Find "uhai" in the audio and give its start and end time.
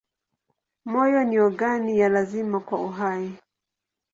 2.81-3.37